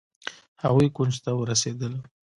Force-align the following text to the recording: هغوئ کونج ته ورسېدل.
هغوئ 0.63 0.87
کونج 0.95 1.15
ته 1.23 1.31
ورسېدل. 1.39 1.93